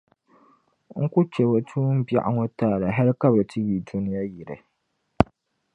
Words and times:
N 1.01 1.03
ku 1.13 1.19
chɛ 1.31 1.43
bɛ 1.51 1.59
tuumbiɛɣu 1.67 2.29
ŋɔ 2.35 2.45
taali 2.57 2.87
hal 2.95 3.09
ka 3.21 3.27
bɛ 3.33 3.41
ti 3.51 3.59
yi 3.67 3.75
dunia 3.87 4.21
yili. 4.33 4.55